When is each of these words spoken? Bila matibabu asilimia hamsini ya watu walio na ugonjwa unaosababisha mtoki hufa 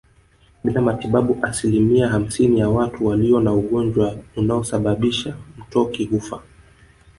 Bila 0.63 0.81
matibabu 0.81 1.37
asilimia 1.41 2.07
hamsini 2.07 2.59
ya 2.59 2.69
watu 2.69 3.05
walio 3.05 3.39
na 3.39 3.53
ugonjwa 3.53 4.15
unaosababisha 4.35 5.37
mtoki 5.57 6.05
hufa 6.05 6.41